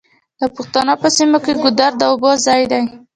[0.39, 2.83] د پښتنو په سیمو کې ګودر د اوبو ځای دی.